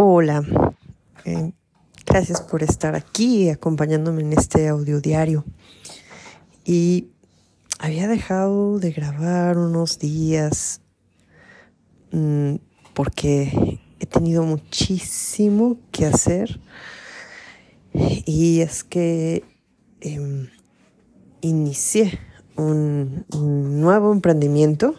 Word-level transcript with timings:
Hola, 0.00 0.44
eh, 1.24 1.50
gracias 2.06 2.40
por 2.40 2.62
estar 2.62 2.94
aquí 2.94 3.50
acompañándome 3.50 4.22
en 4.22 4.32
este 4.32 4.68
audio 4.68 5.00
diario. 5.00 5.44
Y 6.64 7.08
había 7.80 8.06
dejado 8.06 8.78
de 8.78 8.92
grabar 8.92 9.58
unos 9.58 9.98
días 9.98 10.82
mm, 12.12 12.58
porque 12.94 13.80
he 13.98 14.06
tenido 14.06 14.44
muchísimo 14.44 15.78
que 15.90 16.06
hacer. 16.06 16.60
Y 17.92 18.60
es 18.60 18.84
que 18.84 19.42
em, 20.00 20.48
inicié 21.40 22.20
un 22.54 23.26
nuevo 23.32 24.12
emprendimiento. 24.12 24.94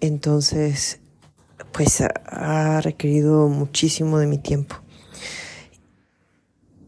Entonces 0.00 1.00
pues 1.72 2.00
ha 2.00 2.80
requerido 2.80 3.48
muchísimo 3.48 4.18
de 4.18 4.26
mi 4.26 4.38
tiempo. 4.38 4.76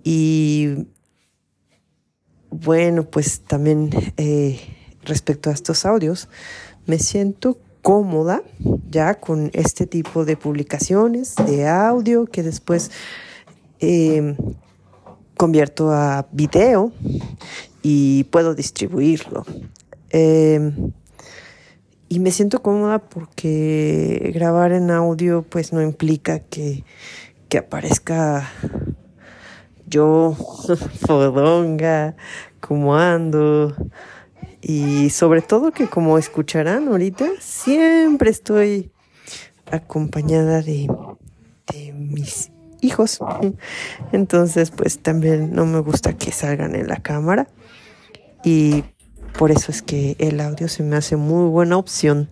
Y 0.02 0.86
bueno, 2.50 3.04
pues 3.04 3.40
también 3.40 3.90
eh, 4.16 4.60
respecto 5.02 5.50
a 5.50 5.52
estos 5.52 5.84
audios, 5.84 6.28
me 6.86 6.98
siento 6.98 7.58
cómoda 7.82 8.42
ya 8.90 9.14
con 9.14 9.50
este 9.52 9.86
tipo 9.86 10.24
de 10.24 10.36
publicaciones 10.36 11.34
de 11.34 11.66
audio 11.68 12.26
que 12.26 12.42
después 12.42 12.90
eh, 13.80 14.36
convierto 15.36 15.92
a 15.92 16.26
video 16.32 16.92
y 17.82 18.24
puedo 18.24 18.54
distribuirlo. 18.54 19.44
Eh, 20.10 20.72
y 22.08 22.20
me 22.20 22.30
siento 22.30 22.62
cómoda 22.62 22.98
porque 23.00 24.30
grabar 24.32 24.72
en 24.72 24.90
audio 24.90 25.42
pues 25.42 25.72
no 25.72 25.82
implica 25.82 26.38
que, 26.38 26.84
que 27.48 27.58
aparezca 27.58 28.48
yo 29.86 30.36
fodonga, 31.06 32.16
como 32.60 32.96
ando. 32.96 33.74
Y 34.62 35.10
sobre 35.10 35.42
todo 35.42 35.72
que 35.72 35.86
como 35.86 36.18
escucharán 36.18 36.88
ahorita, 36.88 37.26
siempre 37.40 38.30
estoy 38.30 38.90
acompañada 39.70 40.62
de, 40.62 40.88
de 41.72 41.92
mis 41.92 42.50
hijos. 42.80 43.18
Entonces 44.12 44.70
pues 44.70 44.98
también 45.00 45.52
no 45.52 45.66
me 45.66 45.80
gusta 45.80 46.16
que 46.16 46.32
salgan 46.32 46.74
en 46.74 46.88
la 46.88 46.96
cámara. 46.96 47.48
Y 48.44 48.84
por 49.38 49.50
eso 49.50 49.70
es 49.70 49.82
que 49.82 50.16
el 50.18 50.40
audio 50.40 50.68
se 50.68 50.82
me 50.82 50.96
hace 50.96 51.16
muy 51.16 51.48
buena 51.48 51.76
opción 51.76 52.28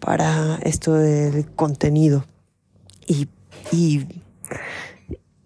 para 0.00 0.56
esto 0.62 0.94
del 0.94 1.46
contenido. 1.50 2.26
Y, 3.06 3.28
y, 3.70 4.06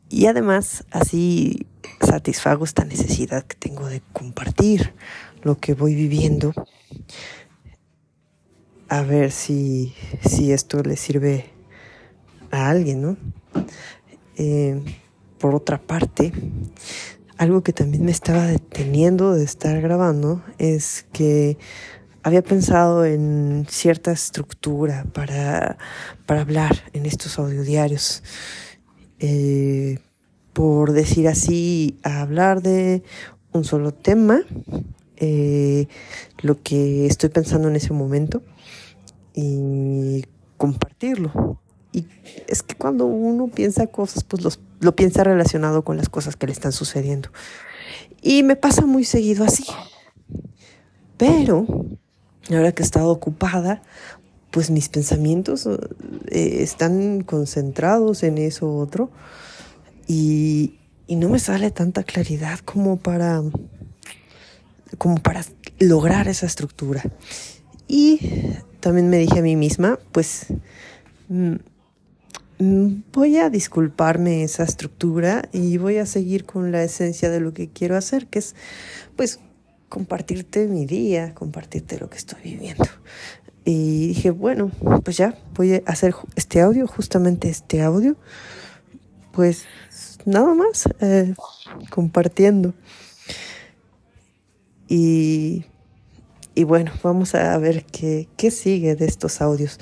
y 0.08 0.26
además 0.26 0.84
así 0.90 1.66
satisfago 2.00 2.64
esta 2.64 2.84
necesidad 2.84 3.44
que 3.44 3.56
tengo 3.56 3.86
de 3.86 4.02
compartir 4.12 4.94
lo 5.42 5.58
que 5.58 5.74
voy 5.74 5.94
viviendo. 5.94 6.52
A 8.88 9.02
ver 9.02 9.30
si, 9.32 9.94
si 10.28 10.52
esto 10.52 10.82
le 10.82 10.96
sirve 10.96 11.50
a 12.50 12.68
alguien, 12.68 13.02
¿no? 13.02 13.16
Eh, 14.36 14.80
por 15.38 15.54
otra 15.54 15.78
parte, 15.78 16.32
algo 17.38 17.62
que 17.62 17.72
también 17.72 18.04
me 18.04 18.10
estaba 18.10 18.46
deteniendo 18.46 19.34
de 19.34 19.44
estar 19.44 19.80
grabando 19.80 20.42
es 20.58 21.06
que 21.12 21.58
había 22.22 22.42
pensado 22.42 23.04
en 23.04 23.66
cierta 23.68 24.10
estructura 24.10 25.04
para, 25.12 25.78
para 26.26 26.40
hablar 26.40 26.84
en 26.92 27.06
estos 27.06 27.38
audiodiarios. 27.38 28.22
Eh, 29.18 29.98
por 30.52 30.92
decir 30.92 31.28
así, 31.28 31.98
hablar 32.02 32.62
de 32.62 33.02
un 33.52 33.64
solo 33.64 33.92
tema, 33.92 34.40
eh, 35.16 35.86
lo 36.40 36.62
que 36.62 37.06
estoy 37.06 37.28
pensando 37.28 37.68
en 37.68 37.76
ese 37.76 37.92
momento 37.92 38.42
y 39.34 40.24
compartirlo. 40.56 41.60
Es 42.56 42.62
que 42.62 42.74
cuando 42.74 43.04
uno 43.04 43.48
piensa 43.48 43.86
cosas, 43.86 44.24
pues 44.24 44.42
los 44.42 44.60
lo 44.80 44.96
piensa 44.96 45.22
relacionado 45.24 45.84
con 45.84 45.98
las 45.98 46.08
cosas 46.08 46.36
que 46.36 46.46
le 46.46 46.52
están 46.52 46.72
sucediendo. 46.72 47.28
Y 48.22 48.42
me 48.44 48.56
pasa 48.56 48.86
muy 48.86 49.04
seguido 49.04 49.44
así. 49.44 49.66
Pero, 51.18 51.66
ahora 52.48 52.72
que 52.72 52.82
he 52.82 52.86
estado 52.86 53.10
ocupada, 53.10 53.82
pues 54.50 54.70
mis 54.70 54.88
pensamientos 54.88 55.66
eh, 55.66 56.62
están 56.62 57.20
concentrados 57.24 58.22
en 58.22 58.38
eso 58.38 58.74
otro 58.74 59.10
y, 60.06 60.78
y, 61.06 61.16
no 61.16 61.28
me 61.28 61.38
sale 61.38 61.70
tanta 61.70 62.04
claridad 62.04 62.60
como 62.60 62.96
para, 62.96 63.42
como 64.96 65.16
para 65.16 65.44
lograr 65.78 66.26
esa 66.28 66.46
estructura. 66.46 67.02
Y 67.86 68.18
también 68.80 69.10
me 69.10 69.18
dije 69.18 69.40
a 69.40 69.42
mí 69.42 69.56
misma, 69.56 69.98
pues 70.12 70.46
Mm, 71.28 71.56
voy 72.58 73.36
a 73.36 73.50
disculparme 73.50 74.42
esa 74.42 74.64
estructura 74.64 75.48
y 75.52 75.76
voy 75.78 75.98
a 75.98 76.06
seguir 76.06 76.44
con 76.44 76.72
la 76.72 76.82
esencia 76.82 77.30
de 77.30 77.40
lo 77.40 77.52
que 77.52 77.68
quiero 77.68 77.96
hacer, 77.96 78.26
que 78.28 78.38
es 78.38 78.54
pues 79.14 79.40
compartirte 79.88 80.66
mi 80.66 80.86
día, 80.86 81.34
compartirte 81.34 81.98
lo 81.98 82.08
que 82.08 82.16
estoy 82.16 82.40
viviendo. 82.42 82.86
Y 83.64 84.08
dije, 84.08 84.30
bueno, 84.30 84.70
pues 85.04 85.16
ya 85.16 85.36
voy 85.54 85.74
a 85.74 85.82
hacer 85.86 86.14
este 86.36 86.60
audio, 86.60 86.86
justamente 86.86 87.48
este 87.48 87.82
audio, 87.82 88.16
pues 89.32 89.64
nada 90.24 90.54
más, 90.54 90.88
eh, 91.00 91.34
compartiendo. 91.90 92.74
Y, 94.88 95.64
y 96.54 96.64
bueno, 96.64 96.92
vamos 97.02 97.34
a 97.34 97.58
ver 97.58 97.84
qué, 97.86 98.28
qué 98.36 98.52
sigue 98.52 98.94
de 98.94 99.06
estos 99.06 99.40
audios. 99.40 99.80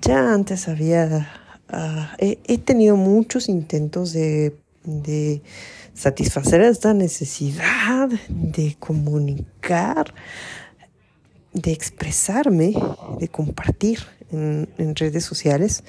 Ya 0.00 0.34
antes 0.34 0.66
había 0.66 1.41
Ah, 1.74 2.14
he, 2.18 2.58
tenido 2.58 2.96
muchos 2.96 3.48
intentos 3.48 4.12
de, 4.12 4.52
satisfacer 5.94 6.60
esta 6.60 6.92
necesidad 6.92 8.10
de 8.28 8.76
comunicar, 8.78 10.12
de 11.54 11.72
expresarme, 11.72 12.74
de 13.18 13.28
compartir 13.28 14.00
en, 14.30 14.94
redes 14.96 15.24
sociales. 15.24 15.82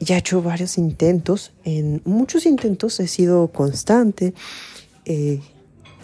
Ya 0.00 0.16
he 0.16 0.18
hecho 0.18 0.42
varios 0.42 0.76
intentos, 0.76 1.52
en 1.62 2.02
muchos 2.04 2.44
intentos 2.44 2.98
he 2.98 3.06
sido 3.06 3.52
constante, 3.52 4.34
he 5.04 5.40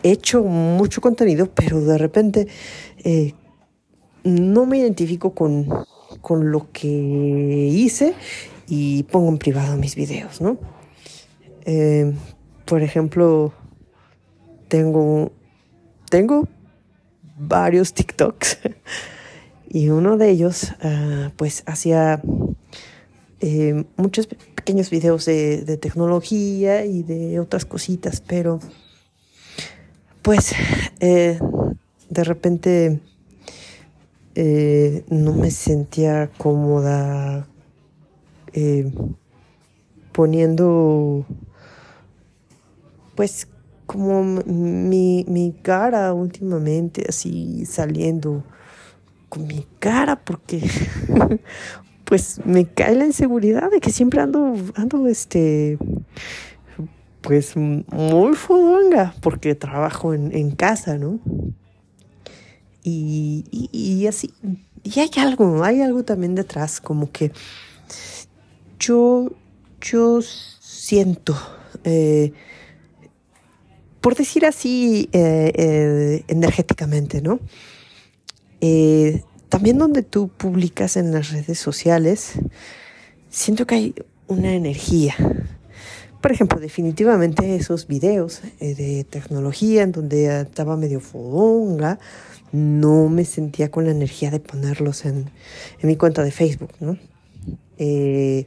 hecho 0.05 0.45
mucho 0.45 1.01
contenido, 1.01 1.51
pero 1.53 1.81
de 1.81 1.99
repente 1.99 2.47
eh, 2.99 3.35
no 4.23 4.65
me 4.65 4.79
identifico 4.79 5.35
con, 5.35 5.67
con 6.21 6.53
lo 6.53 6.71
que 6.71 6.87
hice 6.87 8.15
y 8.69 9.05
pongo 9.05 9.29
en 9.29 9.39
privado 9.39 9.77
mis 9.77 9.95
videos, 9.95 10.41
¿no? 10.41 10.59
Eh, 11.65 12.13
por 12.65 12.83
ejemplo, 12.83 13.53
tengo, 14.69 15.33
tengo 16.11 16.49
varios 17.39 17.93
TikToks 17.93 18.59
y 19.69 19.89
uno 19.89 20.17
de 20.17 20.31
ellos, 20.31 20.73
ah, 20.83 21.31
pues, 21.37 21.63
hacía 21.67 22.21
eh, 23.41 23.85
muchos 23.97 24.27
pequeños 24.27 24.91
videos 24.91 25.25
de, 25.27 25.79
tecnología 25.81 26.85
y 26.85 27.03
de 27.03 27.39
otras 27.39 27.65
cositas, 27.65 28.21
pero, 28.21 28.61
pues, 30.23 30.53
eh, 31.01 31.39
de 32.09 32.25
repente 32.25 33.01
no 35.09 35.33
me 35.33 35.51
sentía 35.51 36.31
cómoda 36.37 37.49
eh, 38.57 38.91
poniendo 40.13 41.27
pues 43.15 43.49
como 43.85 44.23
mi, 44.47 45.27
mi, 45.29 45.53
cara 45.53 46.15
últimamente 46.15 47.05
así 47.07 47.67
saliendo 47.67 48.43
con 49.29 49.47
mi 49.47 49.67
cara 49.79 50.17
porque 50.17 50.63
pues 52.07 52.41
me 52.47 52.65
cae 52.65 52.95
la 52.95 53.05
inseguridad 53.05 53.71
de 53.71 53.79
que 53.79 53.91
siempre 53.91 54.23
ando 54.23 54.55
ando 54.75 55.07
este 55.07 55.77
pues 57.21 57.55
muy 57.57 58.35
fodonga 58.37 59.15
porque 59.21 59.55
trabajo 59.55 60.15
en, 60.15 60.51
casa, 60.53 60.97
¿no? 60.97 61.19
Y, 62.83 63.45
y 63.51 64.07
así, 64.07 64.33
y 64.85 65.01
hay 65.01 65.11
algo, 65.17 65.65
hay 65.65 65.83
algo 65.83 66.05
también 66.05 66.37
detrás, 66.37 66.81
como 66.81 67.11
que 67.11 67.33
yo, 68.79 69.33
yo 69.81 70.21
siento, 70.23 71.37
eh, 71.85 72.33
por 74.01 74.15
decir 74.15 74.47
así, 74.47 75.09
eh, 75.13 75.53
eh, 75.55 76.25
energéticamente, 76.29 77.23
¿no? 77.23 77.41
también 79.49 79.79
donde 79.79 80.03
tú 80.03 80.29
publicas 80.29 80.97
en 80.97 81.13
las 81.13 81.31
redes 81.31 81.59
sociales, 81.59 82.33
siento 83.31 83.65
que 83.65 83.75
hay 83.77 83.95
una 84.27 84.55
energía. 84.55 85.15
Por 86.21 86.33
ejemplo, 86.33 86.59
definitivamente 86.59 87.55
esos 87.55 87.87
videos 87.87 88.43
de 88.59 89.07
tecnología 89.09 89.83
en 89.83 89.93
donde 89.93 90.41
estaba 90.41 90.77
medio 90.77 90.99
fodonga, 90.99 92.01
no 92.51 93.09
me 93.09 93.25
sentía 93.25 93.71
con 93.71 93.85
la 93.85 93.93
energía 93.93 94.33
de 94.33 94.41
ponerlos 94.41 95.05
en 95.05 95.31
mi 95.83 95.95
cuenta 95.95 96.25
de 96.25 96.33
Facebook, 96.33 96.73
¿no? 96.81 96.99
Eh, 97.79 98.47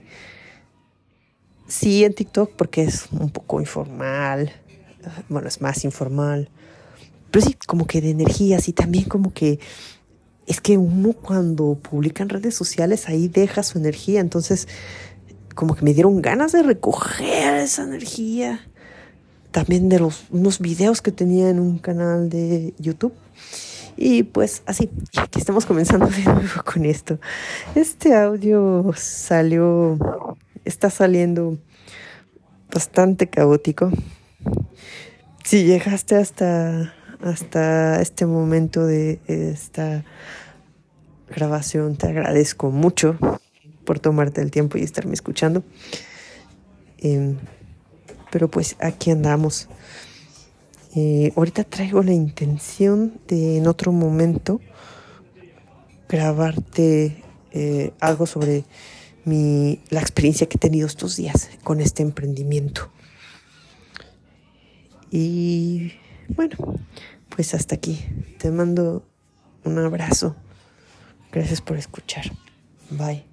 sí 1.67 2.03
en 2.03 2.13
TikTok 2.13 2.51
porque 2.55 2.83
es 2.83 3.07
un 3.11 3.29
poco 3.29 3.59
informal, 3.59 4.51
bueno, 5.29 5.47
es 5.47 5.61
más 5.61 5.83
informal, 5.85 6.49
pero 7.31 7.45
sí 7.45 7.55
como 7.67 7.85
que 7.87 8.01
de 8.01 8.09
energías 8.09 8.67
y 8.67 8.73
también 8.73 9.05
como 9.05 9.33
que 9.33 9.59
es 10.47 10.61
que 10.61 10.77
uno 10.77 11.13
cuando 11.13 11.75
publica 11.75 12.23
en 12.23 12.29
redes 12.29 12.55
sociales 12.55 13.07
ahí 13.07 13.27
deja 13.27 13.61
su 13.61 13.77
energía, 13.77 14.19
entonces 14.19 14.67
como 15.53 15.75
que 15.75 15.83
me 15.83 15.93
dieron 15.93 16.21
ganas 16.21 16.53
de 16.53 16.63
recoger 16.63 17.55
esa 17.55 17.83
energía. 17.83 18.65
También 19.51 19.89
de 19.89 19.99
los 19.99 20.23
unos 20.29 20.59
videos 20.59 21.01
que 21.01 21.11
tenía 21.11 21.49
en 21.49 21.59
un 21.59 21.79
canal 21.79 22.29
de 22.29 22.73
YouTube. 22.79 23.13
Y 24.01 24.23
pues 24.23 24.63
así, 24.65 24.89
aquí 25.17 25.39
estamos 25.39 25.65
comenzando 25.65 26.07
de 26.07 26.23
nuevo 26.23 26.63
con 26.63 26.85
esto. 26.85 27.19
Este 27.75 28.15
audio 28.15 28.93
salió, 28.95 29.97
está 30.63 30.89
saliendo 30.89 31.57
bastante 32.73 33.27
caótico. 33.27 33.91
Si 35.43 35.65
llegaste 35.65 36.15
hasta, 36.15 36.93
hasta 37.21 37.99
este 37.99 38.25
momento 38.25 38.85
de 38.85 39.19
esta 39.27 40.05
grabación, 41.27 41.97
te 41.97 42.07
agradezco 42.07 42.71
mucho 42.71 43.17
por 43.83 43.99
tomarte 43.99 44.39
el 44.39 44.49
tiempo 44.49 44.77
y 44.77 44.83
estarme 44.83 45.11
escuchando. 45.11 45.61
Em, 46.99 47.35
pero 48.31 48.47
pues 48.47 48.77
aquí 48.79 49.11
andamos. 49.11 49.67
Eh, 50.95 51.33
ahorita 51.35 51.63
traigo 51.63 52.01
la 52.01 52.13
intención 52.13 53.19
de 53.27 53.57
en 53.57 53.67
otro 53.67 53.91
momento 53.91 54.59
grabarte 56.07 57.23
eh, 57.51 57.93
algo 57.99 58.25
sobre 58.25 58.65
mi, 59.25 59.81
la 59.89 60.01
experiencia 60.01 60.47
que 60.47 60.57
he 60.57 60.59
tenido 60.59 60.87
estos 60.87 61.15
días 61.15 61.49
con 61.63 61.79
este 61.79 62.01
emprendimiento. 62.01 62.89
Y 65.11 65.93
bueno, 66.29 66.57
pues 67.29 67.53
hasta 67.53 67.75
aquí. 67.75 67.99
Te 68.37 68.51
mando 68.51 69.05
un 69.63 69.77
abrazo. 69.77 70.35
Gracias 71.31 71.61
por 71.61 71.77
escuchar. 71.77 72.31
Bye. 72.89 73.28